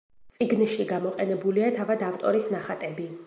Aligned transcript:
წიგნში 0.37 0.87
გამოყენებულია 0.91 1.69
თავად 1.77 2.03
ავტორის 2.09 2.53
ნახატები. 2.57 3.09